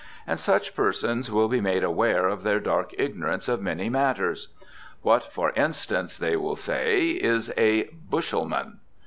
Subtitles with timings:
[0.25, 4.47] And such persons will be made aware of their dark ignorance of many matters.
[5.03, 8.79] What, for instance (they will say) is a "bushelman"?